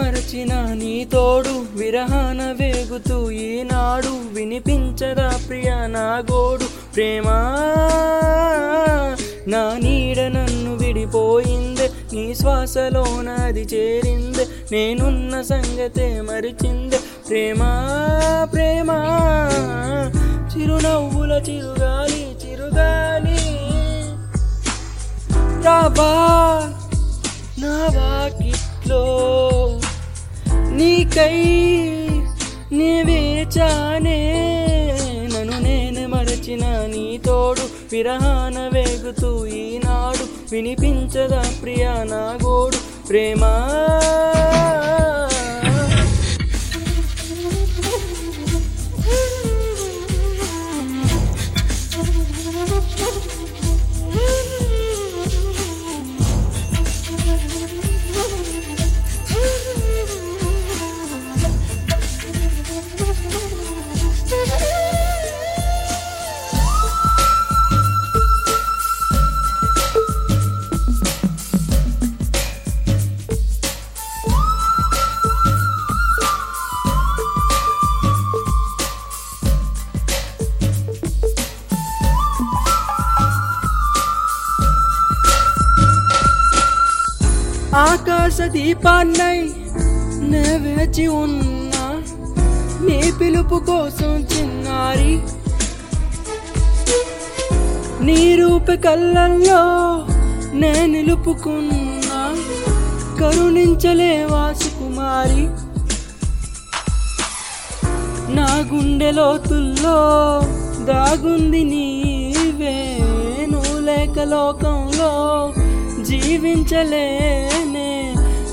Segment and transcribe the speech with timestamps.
[0.00, 7.36] మరచిన నీ తోడు విరహాన వేగుతూ ఈనాడు వినిపించదా ప్రియ నా గోడు ప్రేమా?
[9.48, 16.98] నా నీడ నన్ను విడిపోయిందే నీ శ్వాసలో నాది చేరిందే నేనున్న సంగతే మరిచిందే.
[17.28, 17.70] ప్రేమా
[18.52, 18.98] ప్రేమా
[20.52, 23.38] చిరునవ్వుల చిరుగాలి చిరుగాలి.
[25.64, 26.10] రాబా
[27.58, 29.02] నా వాకిట్లో
[31.14, 31.42] కై
[32.72, 34.18] నీవే చానే.
[35.34, 37.62] నన్ను నేను మరచిన నీ తోడు
[37.92, 40.54] విరహాన వేగుతూ ఈనాడు.
[40.54, 43.66] వినిపించదా ప్రియా నా గోడు ప్రేమా?
[88.30, 89.38] ఆకాశ దీపాన్నై
[90.30, 91.84] నే వేచి ఉన్నా
[92.86, 95.14] నీ పిలుపు కోసం చిన్నారి.
[98.06, 99.62] నీ రూప కళ్ళల్లో
[100.60, 102.20] నే నిలుపుకున్నా
[103.20, 105.44] కరుణించలేవా సుకుమారి.
[108.36, 109.98] నా గుండె లోతుల్లో
[110.90, 112.78] దాగుంది నీవే
[113.52, 115.12] నువ్వు లేక లోకంలో
[116.04, 117.90] జీవించలేనే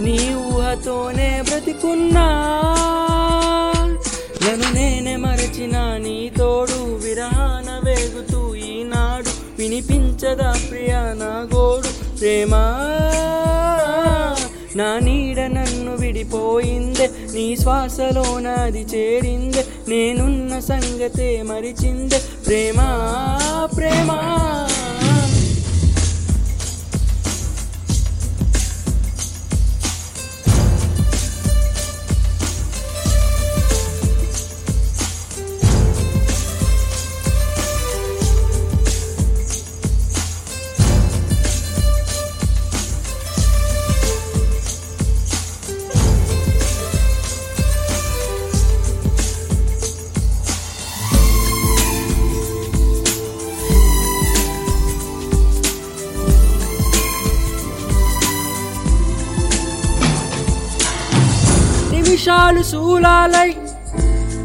[0.00, 2.26] నీ ఊహతోనే బ్రతికున్నా.
[4.42, 12.64] నన్ను నేనే మరచిన నీ తోడు విరహాన వేగుతూ ఈనాడు వినిపించదా ప్రియా నా గోడు ప్రేమా?
[14.76, 22.22] నా నీడ నన్ను విడిపోయిందే నీ శ్వాసలో నాది చేరిందే నేనున్న సంగతే మరిచిందే.
[22.46, 22.88] ప్రేమా
[23.76, 24.18] ప్రేమా.
[62.28, 63.54] వర్షాలు శూలాలై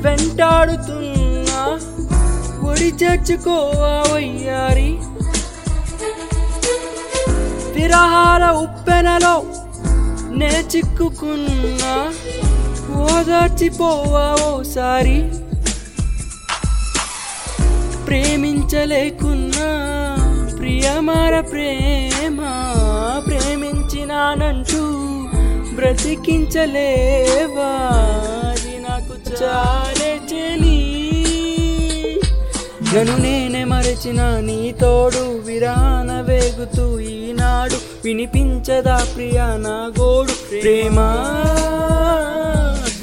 [0.03, 1.55] వెంటాడుతున్నా.
[2.69, 4.91] ఒడి చేర్చుకోవయ్యారి.
[7.73, 9.43] విరహాల ఉప్పెనలో
[10.29, 11.95] నే చిక్కుకున్నా.
[12.95, 15.31] ఓదార్చిపోవా ఓసారి.
[18.07, 19.69] ప్రేమించలేకున్నా.
[20.57, 22.39] ప్రియమర ప్రేమ
[23.27, 24.83] ప్రేమించినానంటూ
[25.75, 27.69] బ్రతికించలేవా?
[28.49, 30.79] అది నాకు చాలే చెలి.
[32.93, 40.33] నన్ను నేనే మరచిన నీ తోడు విరాన వేగుతూ ఈనాడు వినిపించదా ప్రియా నా గోడు?
[40.61, 41.07] ప్రేమా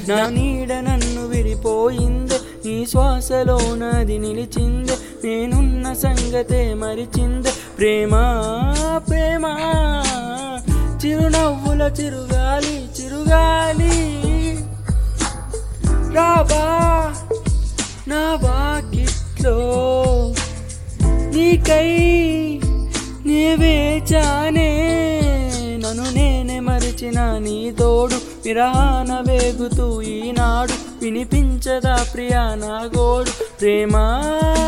[0.09, 4.93] నా నీడ నన్ను విడిపోయింది నీ శ్వాసలో నది నిలిచింది
[5.25, 7.53] నేనున్న సంగతే మరిచింది.
[7.79, 8.25] ప్రేమా
[9.09, 9.53] ప్రేమా
[11.05, 12.40] చిరునవ్వుల చిరుగా
[13.31, 13.99] గాలి.
[16.15, 16.65] రాబా
[18.09, 19.59] నా వాకిట్లో
[21.35, 21.91] నీకై
[23.27, 24.71] నీవే చానే.
[25.85, 33.31] నన్ను నేనే మరిచిన నీ తోడు విరాన వేగుతూ ఈనాడు వినిపించదా ప్రియా నా గోడు
[33.61, 34.57] ప్రేమా.